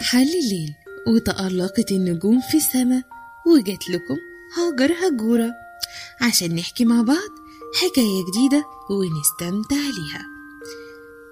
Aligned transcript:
حل 0.00 0.22
الليل 0.22 0.74
وتألقت 1.08 1.92
النجوم 1.92 2.40
في 2.40 2.56
السماء 2.56 3.02
وجات 3.46 3.90
لكم 3.90 4.16
هاجر 4.56 4.92
هجورة 4.92 5.52
عشان 6.20 6.54
نحكي 6.54 6.84
مع 6.84 7.02
بعض 7.02 7.30
حكاية 7.82 8.24
جديدة 8.30 8.64
ونستمتع 8.90 9.76
ليها. 9.76 10.26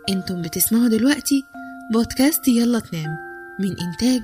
أنتم 0.09 0.43
بتسمعوا 0.43 0.89
دلوقتي 0.89 1.43
بودكاست 1.93 2.49
يلا 2.49 2.79
تنام 2.79 3.17
من 3.61 3.81
إنتاج 3.81 4.23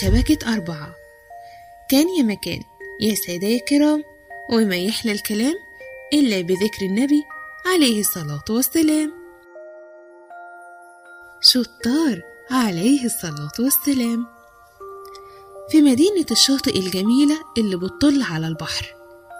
شبكة 0.00 0.54
أربعة. 0.54 0.94
كان 1.90 2.06
يا 2.18 2.22
مكان 2.22 2.60
يا 3.00 3.14
سادة 3.14 3.46
يا 3.46 3.58
كرام 3.58 4.02
وما 4.52 4.76
يحلى 4.76 5.12
الكلام 5.12 5.54
إلا 6.12 6.40
بذكر 6.40 6.82
النبي 6.82 7.22
عليه 7.66 8.00
الصلاة 8.00 8.44
والسلام. 8.50 9.12
شطار! 11.40 12.33
عليه 12.50 13.04
الصلاة 13.04 13.52
والسلام. 13.58 14.26
في 15.70 15.82
مدينة 15.82 16.26
الشاطئ 16.30 16.78
الجميلة 16.78 17.36
اللي 17.58 17.76
بتطل 17.76 18.22
على 18.22 18.48
البحر 18.48 18.94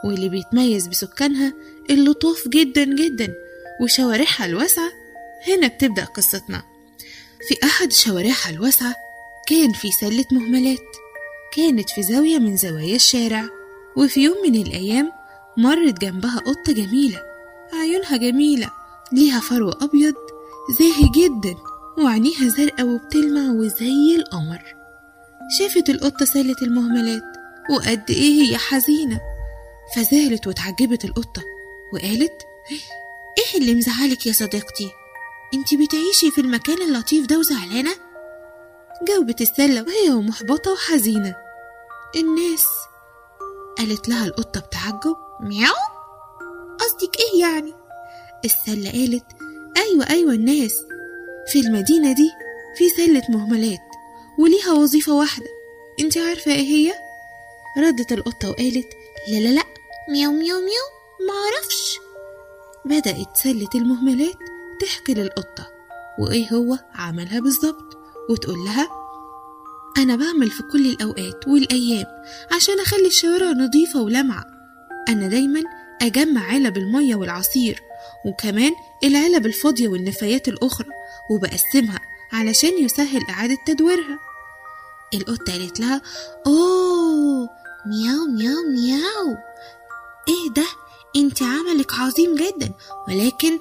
واللي 0.05 0.29
بيتميز 0.29 0.87
بسكانها 0.87 1.55
اللطاف 1.91 2.49
جدا 2.49 2.85
جدا 2.85 3.35
وشوارعها 3.83 4.47
الواسعة. 4.47 4.91
هنا 5.49 5.67
بتبدأ 5.67 6.05
قصتنا. 6.05 6.63
في 7.49 7.67
أحد 7.67 7.93
شوارعها 7.93 8.51
الواسعة 8.51 8.95
كان 9.49 9.73
في 9.73 9.89
سلة 10.01 10.25
مهملات 10.33 10.79
كانت 11.57 11.91
في 11.91 12.03
زاوية 12.03 12.39
من 12.39 12.57
زوايا 12.57 12.97
الشارع 12.97 13.45
وفي 13.97 14.21
يوم 14.21 14.37
من 14.47 14.63
الأيام 14.63 15.13
مرت 15.57 16.01
جنبها 16.01 16.39
قطة 16.39 16.73
جميلة 16.73 17.23
عيونها 17.73 18.17
جميلة 18.17 18.71
ليها 19.13 19.41
فرو 19.41 19.71
أبيض 19.71 20.15
زاهي 20.79 21.09
جدا. 21.15 21.55
وعينيها 21.99 22.49
زرقاء 22.49 22.87
وبتلمع 22.87 23.53
وزي 23.53 24.17
القمر 24.17 24.63
شافت 25.59 25.91
القطة 25.91 26.25
سلة 26.25 26.57
المهملات 26.63 27.23
وقد 27.71 28.05
إيه 28.11 28.43
هي 28.43 28.57
حزينة 28.59 29.21
فزعلت 29.97 30.47
واتعجبت 30.47 31.05
القطة 31.05 31.43
وقالت 31.95 32.43
إيه 33.39 33.61
اللي 33.61 33.75
مزعلك 33.75 34.27
يا 34.27 34.33
صديقتي؟ 34.33 34.91
انتي 35.55 35.77
بتعيشي 35.77 36.31
في 36.31 36.41
المكان 36.41 36.83
اللطيف 36.83 37.27
ده 37.27 37.39
وزعلانة؟ 37.39 37.95
جاوبت 39.09 39.41
السلة 39.41 39.83
وهي 39.83 40.11
محبطة 40.15 40.73
وحزينة 40.73 41.37
الناس 42.17 42.65
قالت 43.79 44.09
لها 44.09 44.25
القطة 44.25 44.61
بتعجب 44.61 45.17
مياو 45.41 45.75
قصدك 46.81 47.17
إيه 47.21 47.41
يعني؟ 47.41 47.75
السلة 48.45 48.91
قالت 48.91 49.25
أيوة 49.77 50.11
أيوة 50.11 50.33
الناس 50.33 50.81
في 51.53 51.61
المدينة 51.61 52.13
دي 52.13 52.31
في 52.77 52.89
سلة 52.89 53.23
مهملات 53.29 53.81
وليها 54.39 54.73
وظيفة 54.73 55.13
واحدة. 55.13 55.47
انت 56.01 56.19
عارفة 56.19 56.53
إيه 56.53 56.61
هي؟ 56.61 56.95
ردت 57.79 58.13
القطة 58.13 58.51
وقالت 58.51 58.89
لا 59.29 59.39
لا 59.39 59.49
لا 59.49 59.63
مياو 60.11 60.33
مياو 60.33 60.59
مياو 60.59 60.89
معرفش. 61.29 61.99
بدأت 62.85 63.37
سلة 63.37 63.69
المهملات 63.75 64.37
تحكي 64.81 65.15
للقطة 65.15 65.71
وإيه 66.19 66.49
هو 66.53 66.79
عملها 66.95 67.41
بالظبط؟ 67.41 67.99
وتقول 68.31 68.59
لها 68.59 68.89
أنا 69.99 70.17
بعمل 70.17 70.51
في 70.51 70.63
كل 70.73 70.87
الأوقات 70.87 71.49
والأيام 71.49 72.07
عشان 72.53 72.81
أخلي 72.81 73.07
الشوارع 73.07 73.51
نظيفة 73.51 74.03
ولمعة. 74.03 74.45
أنا 75.09 75.29
دايما 75.29 75.63
أجمع 76.03 76.45
علب 76.47 76.77
المية 76.77 77.15
والعصير 77.15 77.81
وكمان 78.27 78.73
العلب 79.05 79.47
الفاضية 79.47 79.89
والنفايات 79.89 80.49
الأخرى 80.49 80.87
وبقسمها 81.31 82.01
علشان 82.33 82.85
يسهل 82.85 83.21
إعادة 83.31 83.57
تدويرها. 83.67 84.19
القطة 85.15 85.53
قالت 85.53 85.81
لها 85.81 86.03
أوه 86.47 87.49
مياو 87.87 88.27
مياو 88.27 88.63
مياو 88.69 89.37
إيه 90.29 90.51
ده؟ 90.57 90.67
أنت 91.17 91.43
عملك 91.43 91.93
عظيم 91.95 92.35
جدا 92.35 92.73
ولكن 93.09 93.53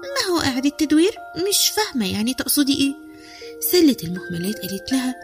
ما 0.00 0.32
هو 0.34 0.38
إعادة 0.40 0.70
تدوير؟ 0.70 1.12
مش 1.48 1.68
فاهمة 1.76 2.12
يعني 2.12 2.34
تقصدي 2.34 2.72
إيه؟ 2.72 2.94
سلة 3.72 3.96
المهملات 4.04 4.60
قالت 4.60 4.92
لها 4.92 5.14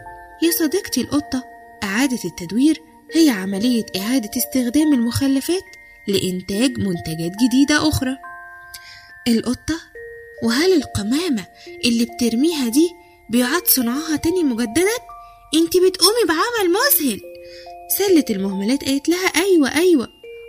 يا 0.43 0.51
صديقتي 0.59 1.01
القطة 1.01 1.43
إعادة 1.83 2.19
التدوير 2.25 2.81
هي 3.15 3.29
عملية 3.29 3.85
إعادة 3.97 4.29
استخدام 4.37 4.93
المخلفات 4.93 5.63
لإنتاج 6.07 6.79
منتجات 6.79 7.31
جديدة 7.43 7.87
أخرى. 7.89 8.17
القطة؟ 9.27 9.79
وهل 10.43 10.73
القمامة 10.73 11.45
اللي 11.85 12.05
بترميها 12.05 12.69
دي 12.69 12.89
بيعاد 13.29 13.67
صنعها 13.67 14.15
تاني 14.15 14.43
مجددا؟ 14.43 14.97
انت 15.55 15.77
بتقومي 15.77 16.23
بعمل 16.27 16.73
مذهل. 16.73 17.21
سلة 17.97 18.25
المهملات 18.29 18.83
قالت 18.83 19.09
لها 19.09 19.25
أيوة 19.27 19.75
أيوة. 19.75 20.07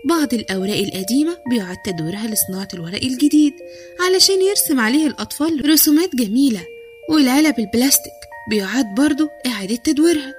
بعض 0.08 0.34
الأوراق 0.34 0.76
القديمة 0.76 1.36
بيعاد 1.50 1.76
تدويرها 1.84 2.26
لصناعة 2.26 2.69
الورق 2.75 3.02
الجديد 3.02 3.52
علشان 4.00 4.42
يرسم 4.42 4.80
عليه 4.80 5.06
الأطفال 5.06 5.70
رسومات 5.70 6.16
جميلة. 6.16 6.66
والعلب 7.10 7.58
البلاستيك 7.58 8.12
بيعاد 8.50 8.86
برضو 8.94 9.28
إعادة 9.46 9.76
تدويرها. 9.76 10.34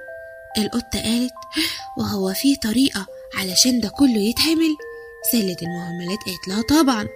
القطة 0.58 1.02
قالت 1.02 1.32
وهو 1.98 2.32
في 2.34 2.56
طريقة 2.56 3.06
علشان 3.34 3.80
ده 3.80 3.88
كله 3.88 4.18
يتعمل؟ 4.18 4.76
سلة 5.32 5.56
المهملات 5.62 6.18
قالت 6.26 6.48
لها 6.48 6.62
طبعا. 6.62 7.08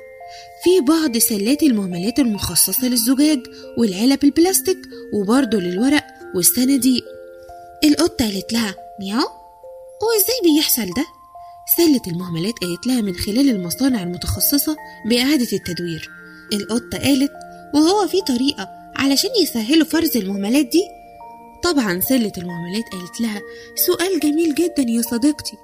في 0.64 0.80
بعض 0.88 1.18
سلات 1.18 1.62
المهملات 1.62 2.18
المخصصة 2.18 2.88
للزجاج 2.88 3.38
والعلب 3.78 4.24
البلاستيك 4.24 4.78
وبرضه 5.14 5.58
للورق 5.58 6.04
والصناديق. 6.34 7.04
القطة 7.84 8.24
قالت 8.24 8.52
لها 8.52 8.74
مياو؟ 9.00 9.28
هو 10.02 10.10
إزاي 10.20 10.54
بيحصل 10.54 10.86
ده؟ 10.86 11.06
سلة 11.76 12.00
المهملات 12.12 12.54
قالت 12.58 12.86
لها 12.86 13.00
من 13.00 13.14
خلال 13.14 13.50
المصانع 13.50 14.02
المتخصصة 14.02 14.76
بإعادة 15.10 15.48
التدوير. 15.52 16.10
القطة 16.52 16.98
قالت 16.98 17.32
وهو 17.74 18.08
في 18.08 18.20
طريقة 18.20 18.68
علشان 18.96 19.30
يسهلوا 19.42 19.86
فرز 19.86 20.16
المهملات 20.16 20.66
دي؟ 20.66 20.82
طبعا 21.62 22.00
سلة 22.00 22.32
المهملات 22.38 22.84
قالت 22.92 23.20
لها 23.20 23.40
سؤال 23.74 24.20
جميل 24.20 24.54
جدا 24.54 24.82
يا 24.88 25.02
صديقتي. 25.02 25.56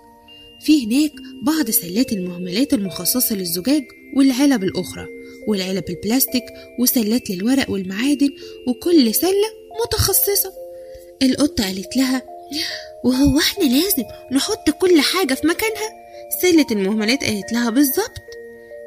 في 0.60 0.86
هناك 0.86 1.12
بعض 1.42 1.70
سلات 1.70 2.12
المهملات 2.12 2.74
المخصصة 2.74 3.36
للزجاج 3.36 3.82
والعلب 4.16 4.64
الأخرى 4.64 5.06
والعلب 5.48 5.84
البلاستيك 5.88 6.44
وسلات 6.78 7.30
للورق 7.30 7.70
والمعادن 7.70 8.30
وكل 8.66 9.14
سلة 9.14 9.50
متخصصة. 9.84 10.52
القطة 11.22 11.64
قالت 11.64 11.96
لها 11.96 12.22
وهو 13.04 13.38
إحنا 13.38 13.64
لازم 13.64 14.04
نحط 14.32 14.70
كل 14.70 15.00
حاجة 15.00 15.34
في 15.34 15.46
مكانها؟ 15.46 15.90
سلة 16.42 16.66
المهملات 16.70 17.24
قالت 17.24 17.52
لها 17.52 17.70
بالظبط. 17.70 18.20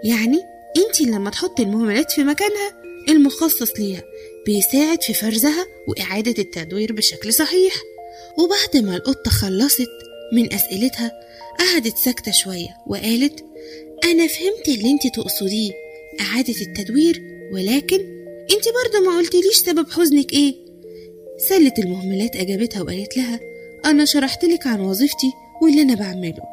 يعني 0.03 0.39
انتي 0.77 1.05
لما 1.05 1.29
تحطي 1.29 1.63
المهملات 1.63 2.11
في 2.11 2.23
مكانها 2.23 2.71
المخصص 3.09 3.79
ليها 3.79 4.03
بيساعد 4.45 5.01
في 5.03 5.13
فرزها 5.13 5.65
وإعادة 5.87 6.43
التدوير 6.43 6.93
بشكل 6.93 7.33
صحيح. 7.33 7.73
وبعد 8.37 8.85
ما 8.85 8.95
القطة 8.95 9.31
خلصت 9.31 9.89
من 10.33 10.53
أسئلتها 10.53 11.11
قعدت 11.59 11.97
ساكتة 11.97 12.31
شوية 12.31 12.77
وقالت 12.87 13.45
أنا 14.03 14.27
فهمت 14.27 14.67
اللي 14.67 14.91
انت 14.91 15.07
تقصديه 15.15 15.71
إعادة 16.21 16.61
التدوير 16.61 17.23
ولكن 17.53 17.99
انت 18.51 18.63
برضه 18.83 19.05
ما 19.05 19.17
قلتليش 19.17 19.55
سبب 19.55 19.91
حزنك 19.91 20.33
إيه. 20.33 20.55
سلة 21.49 21.73
المهملات 21.79 22.35
أجابتها 22.35 22.81
وقالت 22.81 23.17
لها 23.17 23.39
أنا 23.85 24.05
شرحتلك 24.05 24.67
عن 24.67 24.79
وظيفتي 24.79 25.31
واللي 25.61 25.81
أنا 25.81 25.95
بعمله. 25.95 26.43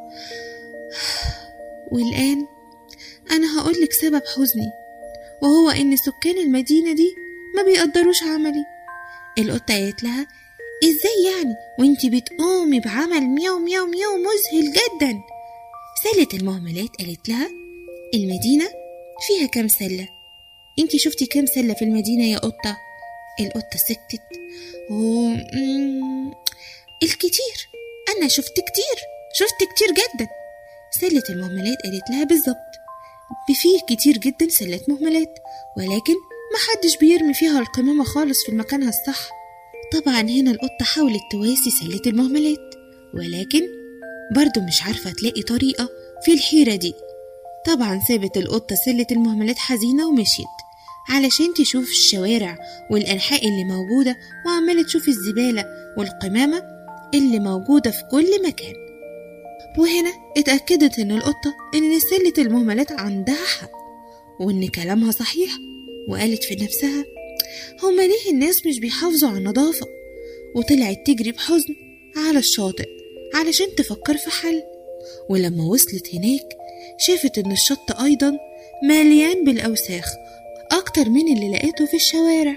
والآن 1.92 2.46
أنا 3.30 3.60
هقولك 3.60 3.92
سبب 3.92 4.22
حزني 4.36 4.70
وهو 5.42 5.70
إن 5.70 5.96
سكان 5.96 6.38
المدينة 6.38 6.92
دي 6.92 7.14
ما 7.56 7.62
بيقدروش 7.62 8.22
عملي. 8.22 8.64
القطة 9.38 9.74
قالت 9.74 10.02
لها 10.02 10.26
إزاي 10.84 11.32
يعني؟ 11.34 11.54
وإنتي 11.78 12.10
بتقومي 12.10 12.80
بعمل 12.80 13.20
مياو 13.20 13.58
مياو 13.58 13.86
مياو 13.86 14.16
مذهل 14.16 14.72
جدا. 14.72 15.20
سلة 16.04 16.28
المهملات 16.40 16.88
قالت 16.98 17.28
لها 17.28 17.50
المدينة 18.14 18.68
فيها 19.26 19.46
كام 19.46 19.68
سلة؟ 19.68 20.08
إنتي 20.78 20.98
شفتي 20.98 21.26
كام 21.26 21.46
سلة 21.46 21.74
في 21.74 21.82
المدينة 21.84 22.24
يا 22.24 22.38
قطة؟ 22.38 22.76
القطة 23.40 23.78
سكتت. 23.88 24.22
و... 24.90 25.28
الكتير. 27.02 27.68
أنا 28.16 28.28
شفت 28.28 28.52
كتير 28.52 28.96
شفت 29.34 29.72
كتير 29.74 29.88
جدا. 29.88 30.28
سلة 31.00 31.22
المهملات 31.30 31.78
قالت 31.84 32.10
لها 32.10 32.24
بالظبط. 32.24 32.56
فيه 33.62 33.94
كتير 33.94 34.18
جدا 34.18 34.48
سلات 34.48 34.88
مهملات 34.88 35.34
ولكن 35.76 36.14
محدش 36.54 36.96
بيرمي 36.96 37.34
فيها 37.34 37.58
القمامة 37.58 38.04
خالص 38.04 38.44
في 38.46 38.52
مكانها 38.52 38.88
الصح. 38.88 39.39
طبعا 39.92 40.20
هنا 40.20 40.50
القطة 40.50 40.84
حاولت 40.84 41.22
تواسي 41.32 41.70
سلة 41.70 42.00
المهملات 42.06 42.74
ولكن 43.14 43.62
برضو 44.36 44.60
مش 44.68 44.82
عارفة 44.82 45.10
تلاقي 45.10 45.42
طريقة 45.42 45.88
في 46.24 46.32
الحيرة 46.32 46.74
دي. 46.74 46.94
طبعا 47.66 48.00
سابت 48.08 48.36
القطة 48.36 48.74
سلة 48.84 49.06
المهملات 49.10 49.58
حزينة 49.58 50.08
ومشيت 50.08 50.46
علشان 51.08 51.54
تشوف 51.54 51.88
الشوارع 51.90 52.58
والأنحاء 52.90 53.48
اللي 53.48 53.64
موجودة 53.64 54.16
وعمالة 54.46 54.82
تشوف 54.82 55.08
الزبالة 55.08 55.64
والقمامة 55.98 56.62
اللي 57.14 57.38
موجودة 57.38 57.90
في 57.90 58.02
كل 58.10 58.42
مكان. 58.46 58.74
وهنا 59.78 60.10
اتأكدت 60.36 60.98
إن 60.98 61.10
القطة 61.10 61.54
إن 61.74 61.98
سلة 62.00 62.44
المهملات 62.46 62.92
عندها 62.92 63.44
حق 63.60 63.70
وإن 64.40 64.68
كلامها 64.68 65.10
صحيح 65.10 65.50
وقالت 66.08 66.44
في 66.44 66.54
نفسها 66.64 67.04
هما 67.82 68.02
ليه 68.02 68.30
الناس 68.30 68.66
مش 68.66 68.78
بيحافظوا 68.80 69.28
على 69.28 69.38
النظافة؟ 69.38 69.86
وطلعت 70.54 71.06
تجري 71.06 71.32
بحزن 71.32 71.74
على 72.16 72.38
الشاطئ 72.38 72.86
علشان 73.34 73.66
تفكر 73.76 74.16
في 74.16 74.30
حل. 74.30 74.62
ولما 75.28 75.64
وصلت 75.64 76.14
هناك 76.14 76.48
شافت 76.98 77.38
إن 77.38 77.52
الشط 77.52 78.00
أيضا 78.02 78.38
مليان 78.84 79.44
بالأوساخ 79.44 80.04
أكتر 80.72 81.08
من 81.08 81.36
اللي 81.36 81.50
لقيته 81.56 81.86
في 81.86 81.96
الشوارع. 81.96 82.56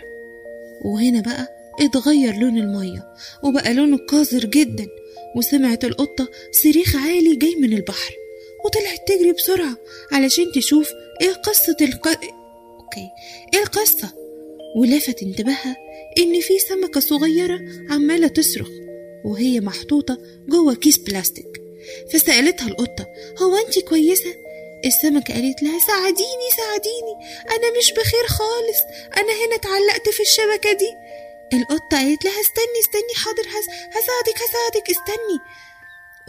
وهنا 0.85 1.21
بقى 1.21 1.47
اتغير 1.79 2.35
لون 2.35 2.57
المية 2.57 3.13
وبقى 3.43 3.73
لونه 3.73 3.97
قذر 3.97 4.45
جدا 4.45 4.87
وسمعت 5.35 5.85
القطة 5.85 6.29
صريخ 6.51 6.95
عالي 6.95 7.35
جاي 7.35 7.55
من 7.55 7.73
البحر. 7.73 8.13
وطلعت 8.65 9.07
تجري 9.07 9.33
بسرعة 9.33 9.77
علشان 10.11 10.45
تشوف 10.55 10.89
إيه 11.21 11.33
قصة 11.33 11.75
الق... 11.81 12.07
أوكي 12.07 13.09
إيه 13.53 13.59
القصة؟ 13.59 14.22
ولفت 14.75 15.23
انتباهها 15.23 15.77
إن 16.17 16.41
في 16.41 16.59
سمكة 16.59 16.99
صغيرة 16.99 17.59
عمالة 17.89 18.27
تصرخ 18.27 18.69
وهي 19.25 19.59
محطوطة 19.59 20.17
جوه 20.49 20.75
كيس 20.75 20.97
بلاستيك. 20.97 21.61
فسألتها 22.13 22.67
القطة 22.67 23.05
هو 23.41 23.55
انت 23.55 23.79
كويسة؟ 23.79 24.35
السمكة 24.85 25.33
قالت 25.33 25.63
لها 25.63 25.79
ساعديني 25.79 26.47
ساعديني 26.57 27.13
أنا 27.49 27.77
مش 27.79 27.91
بخير 27.91 28.27
خالص 28.27 28.79
أنا 29.17 29.33
هنا 29.45 29.55
اتعلقت 29.55 30.09
في 30.09 30.19
الشبكة 30.23 30.73
دي. 30.73 30.91
القطة 31.57 31.97
قالت 31.97 32.25
لها 32.25 32.41
استني 32.41 32.79
استني 32.81 33.15
حاضر 33.15 33.41
هس 33.41 33.67
هساعدك 33.89 34.35
هساعدك 34.35 34.89
استني. 34.89 35.39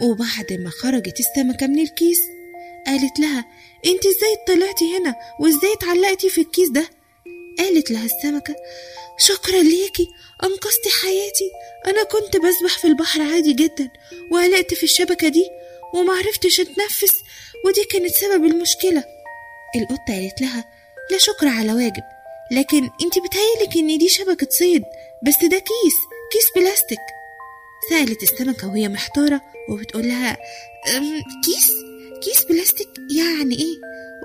وبعد 0.01 0.61
ما 0.63 0.69
خرجت 0.69 1.19
السمكة 1.19 1.67
من 1.67 1.79
الكيس 1.79 2.19
قالت 2.87 3.19
لها 3.19 3.45
انت 3.85 4.05
إزاي 4.05 4.35
طلعتي 4.47 4.97
هنا 4.97 5.15
وإزاي 5.39 5.73
اتعلقتي 5.73 6.29
في 6.29 6.41
الكيس 6.41 6.69
ده؟ 6.69 6.89
قالت 7.59 7.91
لها 7.91 8.05
السمكة 8.05 8.55
شكرا 9.17 9.61
ليكي 9.63 10.07
أنقذتي 10.43 10.89
حياتي. 11.03 11.51
أنا 11.87 12.03
كنت 12.03 12.37
بسبح 12.37 12.77
في 12.79 12.87
البحر 12.87 13.21
عادي 13.21 13.53
جدا 13.53 13.89
وعلقت 14.31 14.73
في 14.73 14.83
الشبكة 14.83 15.27
دي 15.27 15.45
ومعرفتش 15.93 16.59
أتنفس 16.59 17.13
ودي 17.65 17.83
كانت 17.91 18.15
سبب 18.15 18.45
المشكلة. 18.45 19.03
القطة 19.75 20.13
قالت 20.13 20.41
لها 20.41 20.65
لا 21.11 21.17
شكر 21.17 21.47
على 21.47 21.73
واجب 21.73 22.03
لكن 22.51 22.83
أنت 22.83 23.13
بيتهيألك 23.19 23.77
إن 23.77 23.97
دي 23.97 24.09
شبكة 24.09 24.47
صيد 24.49 24.83
بس 25.23 25.35
ده 25.41 25.57
كيس 25.59 25.95
كيس 26.33 26.47
بلاستيك. 26.55 26.99
سألت 27.89 28.23
السمكة 28.23 28.67
وهي 28.67 28.89
محتارة 28.89 29.41
وبتقول 29.69 30.07
لها 30.07 30.37
كيس؟ 31.45 31.71
كيس 32.23 32.43
بلاستيك 32.43 32.87
يعني 33.17 33.55
إيه؟ 33.55 33.77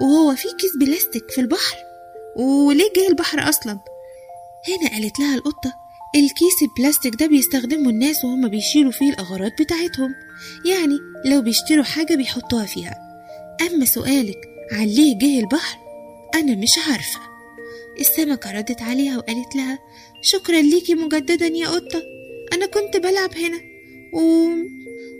وهو 0.02 0.34
في 0.34 0.48
كيس 0.60 0.70
بلاستيك 0.80 1.30
في 1.30 1.40
البحر؟ 1.40 1.76
وليه 2.36 2.92
جه 2.96 3.08
البحر 3.08 3.48
أصلا؟ 3.48 3.80
هنا 4.68 4.90
قالت 4.90 5.18
لها 5.18 5.34
القطة 5.34 5.72
الكيس 6.14 6.62
البلاستيك 6.62 7.14
ده 7.14 7.26
بيستخدمه 7.26 7.90
الناس 7.90 8.24
وهم 8.24 8.48
بيشيلوا 8.48 8.92
فيه 8.92 9.10
الأغراض 9.10 9.50
بتاعتهم. 9.60 10.14
يعني 10.66 10.98
لو 11.24 11.42
بيشتروا 11.42 11.84
حاجة 11.84 12.14
بيحطوها 12.14 12.66
فيها. 12.66 12.94
أما 13.70 13.84
سؤالك 13.84 14.38
عن 14.72 14.84
ليه 14.86 15.18
جه 15.18 15.40
البحر؟ 15.40 15.78
أنا 16.34 16.54
مش 16.54 16.70
عارفة. 16.88 17.20
السمكة 18.00 18.52
ردت 18.52 18.82
عليها 18.82 19.18
وقالت 19.18 19.56
لها 19.56 19.78
شكرا 20.22 20.60
ليكي 20.60 20.94
مجددا 20.94 21.46
يا 21.46 21.68
قطة. 21.68 22.02
أنا 22.52 22.66
كنت 22.66 22.96
بلعب 22.96 23.34
هنا. 23.34 23.60
و... 24.12 24.20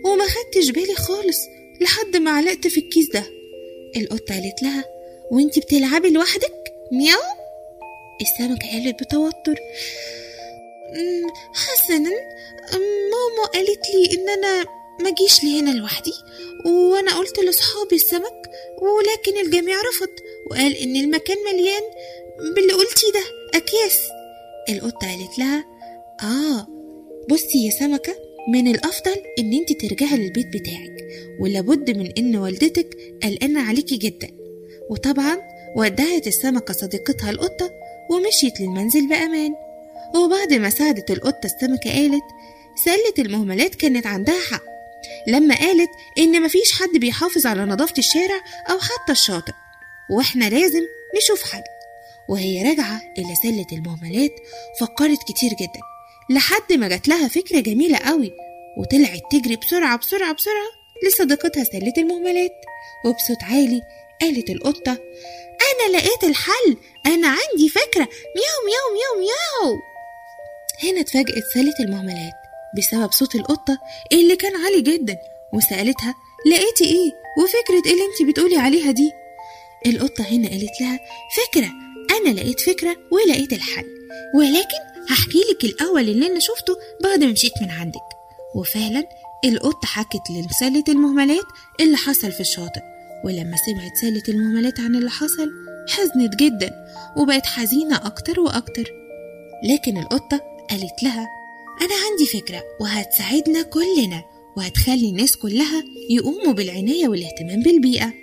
وما 0.05 0.25
خدتش 0.25 0.69
بالي 0.69 0.95
خالص 0.95 1.37
لحد 1.81 2.17
ما 2.17 2.31
علقت 2.31 2.67
في 2.67 2.79
الكيس 2.79 3.09
ده. 3.13 3.23
القطة 3.97 4.33
قالت 4.35 4.63
لها 4.63 4.85
وأنتي 5.31 5.59
بتلعبي 5.59 6.09
لوحدك؟ 6.09 6.60
مياو؟ 6.91 7.19
السمكة 8.21 8.67
قالت 8.71 9.03
بتوتر. 9.03 9.55
حسنا. 11.53 12.11
ماما 13.11 13.47
قالت 13.53 13.79
لي 13.93 14.13
إن 14.17 14.29
أنا 14.29 14.65
ما 15.01 15.09
جيش 15.09 15.43
لهنا 15.43 15.69
لوحدي 15.71 16.11
وأنا 16.65 17.17
قلت 17.17 17.39
لأصحابي 17.39 17.95
السمك 17.95 18.49
ولكن 18.81 19.45
الجميع 19.45 19.75
رفض 19.77 20.09
وقال 20.51 20.75
إن 20.77 20.95
المكان 20.95 21.37
مليان 21.53 21.81
باللي 22.55 22.73
قلتي 22.73 23.05
ده 23.13 23.23
أكياس. 23.59 23.99
القطة 24.69 25.07
قالت 25.07 25.39
لها 25.39 25.65
آه 26.23 26.67
بصي 27.29 27.65
يا 27.65 27.71
سمكة 27.71 28.15
من 28.53 28.67
الأفضل 28.67 29.15
إن 29.39 29.53
أنت 29.53 29.81
ترجعي 29.81 30.17
للبيت 30.17 30.47
بتاعك 30.47 31.07
ولابد 31.39 31.97
من 31.97 32.11
إن 32.17 32.35
والدتك 32.35 32.97
قلقانة 33.23 33.61
عليكي 33.69 33.97
جدا. 33.97 34.27
وطبعا 34.89 35.37
ودعت 35.75 36.27
السمكة 36.27 36.73
صديقتها 36.73 37.29
القطة 37.29 37.71
ومشيت 38.09 38.61
للمنزل 38.61 39.09
بأمان. 39.09 39.55
وبعد 40.15 40.53
ما 40.53 40.69
ساعدت 40.69 41.11
القطة 41.11 41.45
السمكة 41.45 41.91
قالت 41.91 42.23
سلة 42.85 43.25
المهملات 43.25 43.75
كانت 43.75 44.07
عندها 44.07 44.39
حق. 44.51 44.63
لما 45.27 45.55
قالت 45.55 45.89
إن 46.17 46.41
مفيش 46.41 46.71
حد 46.71 46.89
بيحافظ 46.99 47.45
على 47.47 47.65
نظافة 47.65 47.93
الشارع 47.97 48.41
أو 48.69 48.79
حتى 48.79 49.11
الشاطئ 49.11 49.53
وإحنا 50.09 50.45
لازم 50.45 50.81
نشوف 51.17 51.51
حل 51.51 51.63
وهي 52.29 52.69
راجعة 52.69 53.01
إلى 53.17 53.35
سلة 53.43 53.65
المهملات 53.71 54.31
فكرت 54.79 55.23
كتير 55.23 55.49
جدا 55.49 55.79
لحد 56.29 56.73
ما 56.73 56.87
جات 56.87 57.07
لها 57.07 57.27
فكرة 57.27 57.59
جميلة 57.59 57.97
قوي 57.97 58.33
وطلعت 58.77 59.21
تجري 59.31 59.55
بسرعة 59.55 59.97
بسرعة 59.97 60.33
بسرعة 60.33 60.71
لصديقتها 61.07 61.63
سلة 61.63 61.93
المهملات. 61.97 62.51
وبصوت 63.05 63.43
عالي 63.43 63.81
قالت 64.21 64.49
القطة 64.49 64.97
أنا 65.71 65.97
لقيت 65.97 66.23
الحل. 66.23 66.77
أنا 67.05 67.27
عندي 67.27 67.69
فكرة. 67.69 68.07
مياو 68.35 68.57
مياو 68.65 68.87
مياو 68.93 69.19
مياو. 69.19 69.79
هنا 70.83 71.01
اتفاجئت 71.01 71.43
سلة 71.53 71.73
المهملات 71.79 72.33
بسبب 72.77 73.11
صوت 73.11 73.35
القطة 73.35 73.77
اللي 74.11 74.35
كان 74.35 74.55
عالي 74.55 74.81
جدا 74.81 75.17
وسألتها 75.53 76.15
لقيتي 76.45 76.83
إيه؟ 76.85 77.11
وفكرة 77.43 77.81
إيه 77.85 77.93
اللي 77.93 78.03
انت 78.03 78.29
بتقولي 78.29 78.57
عليها 78.57 78.91
دي؟ 78.91 79.11
القطة 79.85 80.23
هنا 80.23 80.49
قالت 80.49 80.81
لها 80.81 80.99
فكرة. 81.37 81.69
أنا 82.17 82.33
لقيت 82.33 82.59
فكرة 82.59 82.95
ولقيت 83.11 83.53
الحل. 83.53 83.85
ولكن 84.35 84.81
هحكي 85.09 85.39
لك 85.51 85.63
الأول 85.63 86.01
اللي 86.09 86.27
أنا 86.27 86.39
شفته 86.39 86.77
بعد 87.03 87.23
ما 87.23 87.31
مشيت 87.31 87.53
من 87.61 87.71
عندك. 87.71 88.01
وفعلا 88.55 89.03
القطة 89.45 89.85
حكت 89.87 90.21
لسالة 90.51 90.83
المهملات 90.89 91.45
اللي 91.79 91.97
حصل 91.97 92.31
في 92.31 92.39
الشاطئ. 92.39 92.90
ولما 93.23 93.57
سمعت 93.65 93.97
سالة 94.01 94.23
المهملات 94.29 94.79
عن 94.79 94.95
اللي 94.95 95.09
حصل 95.09 95.51
حزنت 95.89 96.35
جدا 96.35 96.71
وبقت 97.17 97.45
حزينة 97.45 97.95
أكتر 97.95 98.39
وأكتر. 98.39 98.93
لكن 99.63 99.97
القطة 99.97 100.41
قالت 100.69 101.03
لها 101.03 101.27
أنا 101.81 101.95
عندي 102.09 102.25
فكرة 102.25 102.63
وهتساعدنا 102.81 103.61
كلنا 103.61 104.23
وهتخلي 104.57 105.09
الناس 105.09 105.37
كلها 105.37 105.83
يقوموا 106.09 106.53
بالعناية 106.53 107.07
والاهتمام 107.07 107.61
بالبيئة. 107.61 108.13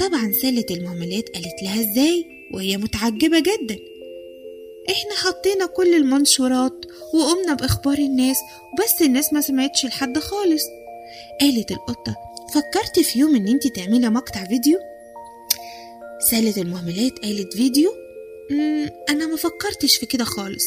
طبعا 0.00 0.32
سالة 0.42 0.64
المهملات 0.70 1.28
قالت 1.28 1.62
لها 1.62 1.80
إزاي؟ 1.80 2.24
وهي 2.54 2.76
متعجبة 2.76 3.38
جدا. 3.40 3.78
إحنا 4.90 5.14
حطينا 5.16 5.66
كل 5.66 5.94
المنشورات 5.94 6.84
وقمنا 7.14 7.54
بإخبار 7.54 7.98
الناس 7.98 8.36
وبس 8.72 9.02
الناس 9.02 9.32
ما 9.32 9.40
سمعتش 9.40 9.86
لحد 9.86 10.18
خالص. 10.18 10.62
قالت 11.40 11.70
القطة 11.70 12.16
فكرت 12.54 13.00
في 13.00 13.18
يوم 13.18 13.36
إن 13.36 13.48
انت 13.48 13.66
تعملي 13.66 14.10
مقطع 14.10 14.44
فيديو؟ 14.44 14.78
سالة 16.30 16.62
المهملات 16.62 17.18
قالت 17.22 17.54
فيديو؟ 17.54 17.90
أنا 19.08 19.26
ما 19.26 19.36
فكرتش 19.36 19.96
في 19.96 20.06
كده 20.06 20.24
خالص. 20.24 20.64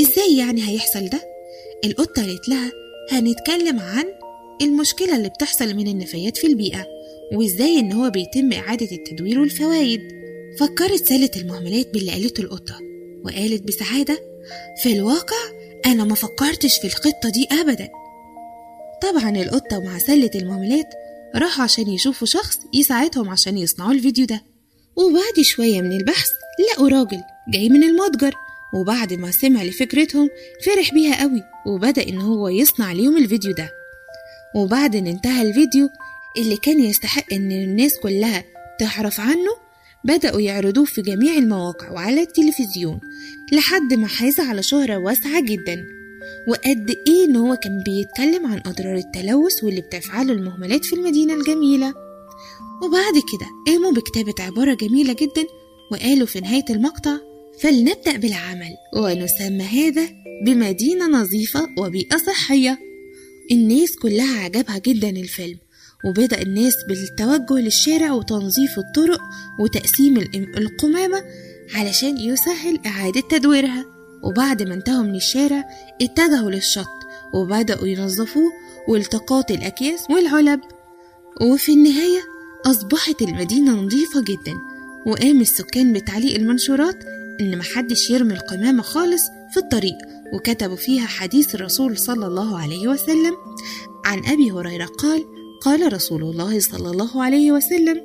إزاي 0.00 0.36
يعني 0.38 0.68
هيحصل 0.68 1.08
ده؟ 1.08 1.20
القطة 1.84 2.22
قالت 2.22 2.48
لها 2.48 2.72
هنتكلم 3.10 3.80
عن 3.80 4.04
المشكلة 4.62 5.16
اللي 5.16 5.28
بتحصل 5.28 5.74
من 5.74 5.88
النفايات 5.88 6.36
في 6.36 6.46
البيئة 6.46 6.86
وإزاي 7.32 7.78
إن 7.78 7.92
هو 7.92 8.10
بيتم 8.10 8.52
إعادة 8.52 8.88
التدوير 8.96 9.40
والفوائد. 9.40 10.00
فكرت 10.60 11.04
سالة 11.04 11.30
المهملات 11.36 11.88
باللي 11.94 12.10
قالته 12.12 12.40
القطة 12.40 12.78
وقالت 13.24 13.62
بسعادة 13.62 14.18
في 14.82 14.92
الواقع 14.92 15.36
أنا 15.86 16.04
ما 16.04 16.14
فكرتش 16.14 16.78
في 16.78 16.86
الخطة 16.86 17.28
دي 17.28 17.48
ابدا. 17.60 17.88
طبعا 19.02 19.30
القطة 19.30 19.80
مع 19.80 19.98
سلة 19.98 20.30
المهملات 20.34 20.86
راحوا 21.34 21.64
عشان 21.64 21.88
يشوفوا 21.88 22.26
شخص 22.26 22.58
يساعدهم 22.74 23.28
عشان 23.28 23.58
يصنعوا 23.58 23.92
الفيديو 23.92 24.26
ده. 24.26 24.42
وبعد 24.96 25.40
شوية 25.42 25.80
من 25.80 25.92
البحث 25.92 26.28
لقوا 26.72 26.88
راجل 26.88 27.20
جاي 27.48 27.68
من 27.68 27.82
المتجر 27.84 28.34
وبعد 28.74 29.12
ما 29.12 29.30
سمع 29.30 29.62
لفكرتهم 29.62 30.28
فرح 30.66 30.94
بيها 30.94 31.20
قوي 31.22 31.42
وبدأ 31.66 32.08
إن 32.08 32.20
هو 32.20 32.48
يصنع 32.48 32.92
ليهم 32.92 33.16
الفيديو 33.16 33.52
ده. 33.52 33.70
وبعد 34.54 34.96
إن 34.96 35.06
انتهى 35.06 35.42
الفيديو 35.42 35.88
اللي 36.38 36.56
كان 36.56 36.80
يستحق 36.80 37.32
إن 37.32 37.52
الناس 37.52 37.94
كلها 38.02 38.44
تعرف 38.78 39.20
عنه 39.20 39.50
بدأوا 40.04 40.40
يعرضوه 40.40 40.84
في 40.84 41.02
جميع 41.02 41.34
المواقع 41.34 41.90
وعلى 41.90 42.22
التلفزيون 42.22 43.00
لحد 43.52 43.94
ما 43.94 44.06
حاز 44.06 44.40
على 44.40 44.62
شهرة 44.62 44.96
واسعة 44.96 45.40
جدا. 45.40 45.95
وقد 46.48 46.96
إيه 47.08 47.24
إن 47.24 47.36
هو 47.36 47.56
كان 47.56 47.82
بيتكلم 47.86 48.46
عن 48.46 48.62
أضرار 48.66 48.96
التلوث 48.96 49.64
واللي 49.64 49.80
بتفعله 49.80 50.32
المهملات 50.32 50.84
في 50.84 50.92
المدينة 50.92 51.34
الجميلة. 51.34 51.94
وبعد 52.82 53.14
كده 53.14 53.46
قاموا 53.66 53.92
بكتابة 53.92 54.34
عبارة 54.40 54.74
جميلة 54.74 55.12
جدا 55.12 55.44
وقالوا 55.92 56.26
في 56.26 56.40
نهاية 56.40 56.64
المقطع 56.70 57.16
فلنبدأ 57.60 58.16
بالعمل 58.16 58.74
ونسمى 58.96 59.62
هذا 59.62 60.08
بمدينة 60.46 61.06
نظيفة 61.06 61.66
وبيئة 61.78 62.16
صحية 62.16 62.78
الناس 63.52 63.96
كلها 64.02 64.40
عجبها 64.44 64.78
جدا 64.78 65.10
الفيلم 65.10 65.58
وبدأ 66.04 66.42
الناس 66.42 66.74
بالتوجه 66.88 67.60
للشارع 67.60 68.12
وتنظيف 68.12 68.78
الطرق 68.78 69.20
وتقسيم 69.60 70.16
القمامة 70.56 71.24
علشان 71.74 72.18
يسهل 72.18 72.78
إعادة 72.86 73.20
تدويرها. 73.20 73.95
وبعد 74.22 74.62
ما 74.62 74.74
انتهوا 74.74 75.02
من 75.02 75.14
الشارع 75.14 75.64
اتجهوا 76.02 76.50
للشط 76.50 76.96
وبدأوا 77.34 77.86
ينظفوه 77.86 78.52
والتقاط 78.88 79.50
الأكياس 79.50 80.00
والعلب. 80.10 80.60
وفي 81.40 81.72
النهاية 81.72 82.20
أصبحت 82.66 83.22
المدينة 83.22 83.72
نظيفة 83.72 84.20
جدا 84.20 84.54
وقام 85.06 85.40
السكان 85.40 85.92
بتعليق 85.92 86.34
المنشورات 86.34 87.04
إن 87.40 87.58
محدش 87.58 88.10
يرمي 88.10 88.34
القمامة 88.34 88.82
خالص 88.82 89.22
في 89.54 89.56
الطريق. 89.56 89.96
وكتبوا 90.32 90.76
فيها 90.76 91.06
حديث 91.06 91.54
الرسول 91.54 91.98
صلى 91.98 92.26
الله 92.26 92.58
عليه 92.58 92.88
وسلم 92.88 93.34
عن 94.04 94.18
أبي 94.18 94.50
هريرة 94.50 94.84
قال 94.84 95.24
قال 95.62 95.92
رسول 95.92 96.22
الله 96.22 96.60
صلى 96.60 96.90
الله 96.90 97.24
عليه 97.24 97.52
وسلم 97.52 98.00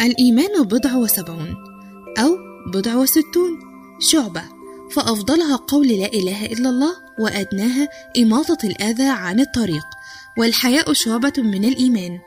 الإيمان 0.00 0.62
بضع 0.62 0.96
وسبعون 0.96 1.54
أو 2.18 2.36
بضع 2.74 2.96
وستون. 2.96 3.60
شعبة. 4.00 4.42
فأفضلها 4.96 5.56
قول 5.56 5.88
لا 5.88 6.06
إله 6.06 6.46
إلا 6.46 6.68
الله 6.68 6.94
وأدناها 7.18 7.88
إماطة 8.18 8.58
الأذى 8.64 9.08
عن 9.08 9.40
الطريق 9.40 9.86
والحياء 10.38 10.92
شعبة 10.92 11.32
من 11.38 11.64
الإيمان. 11.64 12.18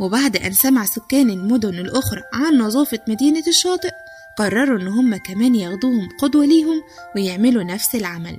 وبعد 0.00 0.36
أن 0.36 0.52
سمع 0.52 0.84
سكان 0.84 1.30
المدن 1.30 1.74
الأخرى 1.74 2.22
عن 2.34 2.58
نظافة 2.58 2.98
مدينة 3.08 3.42
الشاطئ 3.48 3.90
قرروا 4.38 4.80
إن 4.80 4.88
هم 4.88 5.16
كمان 5.16 5.54
ياخدوهم 5.54 6.08
قدوة 6.20 6.46
ليهم 6.46 6.82
ويعملوا 7.16 7.62
نفس 7.62 7.94
العمل. 7.94 8.36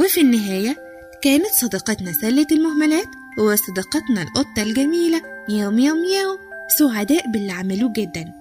وفي 0.00 0.20
النهاية 0.20 0.76
كانت 1.22 1.52
صديقتنا 1.60 2.12
سلة 2.12 2.46
المهملات 2.52 3.08
وصديقتنا 3.38 4.22
القطة 4.22 4.62
الجميلة. 4.62 5.22
مياو 5.48 5.70
مياو 5.70 5.94
مياو. 5.94 6.38
سعداء 6.78 7.30
باللي 7.30 7.52
عملوه 7.52 7.92
جدا. 7.96 8.32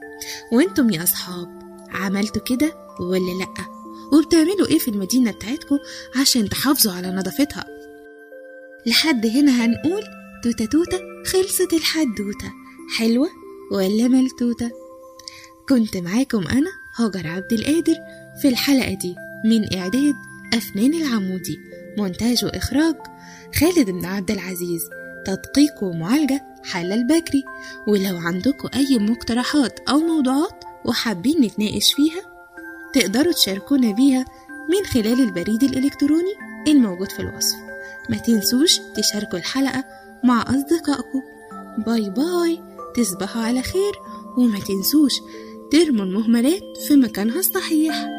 وأنتم 0.52 0.90
يا 0.90 1.04
أصحاب 1.04 1.60
عملتوا 1.92 2.42
كده 2.42 2.74
ولا 3.00 3.32
لأ؟ 3.40 3.75
وبتعملوا 4.14 4.68
إيه 4.68 4.80
في 4.80 4.88
المدينة 4.88 5.32
بتاعتكم 5.32 5.78
عشان 6.22 6.50
تحافظوا 6.50 6.94
على 6.94 7.12
نظافتها؟ 7.12 7.66
لحد 8.86 9.26
هنا 9.26 9.66
هنقول 9.66 10.04
توتة 10.44 10.66
توتة 10.66 11.00
خلصت 11.26 11.74
الحدوتة. 11.74 12.52
حلوة 12.98 13.30
ولا 13.72 14.08
ملتوتة؟ 14.08 14.72
كنت 15.70 15.98
معاكم 15.98 16.48
أنا 16.48 16.70
هاجر 16.96 17.28
عبد 17.28 17.54
القادر 17.54 17.96
في 18.42 18.48
الحلقة 18.48 18.94
دي 18.94 19.16
من 19.46 19.74
إعداد 19.78 20.14
أفنان 20.54 20.94
العمودي 20.94 21.60
مونتاج 21.98 22.46
وإخراج 22.46 22.96
خالد 23.60 23.90
بن 23.90 24.06
عبد 24.06 24.32
العزيز 24.32 24.82
تدقيق 25.26 25.84
ومعالجة 25.84 26.42
حلا 26.64 26.96
البكري 26.96 27.44
ولو 27.88 28.18
عندكم 28.18 28.70
أي 28.76 28.98
مقترحات 29.00 29.80
أو 29.90 29.98
موضوعات 30.00 30.64
وحابين 30.86 31.42
نتناقش 31.42 31.94
فيها 31.94 32.35
تقدروا 32.96 33.34
تشاركونا 33.34 33.92
بيها 33.92 34.26
من 34.70 34.86
خلال 34.86 35.22
البريد 35.22 35.64
الإلكتروني 35.64 36.34
الموجود 36.68 37.12
في 37.12 37.20
الوصف. 37.20 37.56
ما 38.10 38.18
تنسوش 38.18 38.80
تشاركوا 38.96 39.40
الحلقة 39.40 39.84
مع 40.24 40.42
أصدقائكم. 40.42 41.22
bye 41.86 42.10
bye 42.10 42.60
تصبحوا 42.96 43.42
على 43.42 43.62
خير 43.62 43.94
وما 44.38 44.60
تنسوش 44.60 45.14
ترموا 45.72 46.06
المهملات 46.06 46.78
في 46.88 46.96
مكانها 46.96 47.40
الصحيح. 47.40 48.15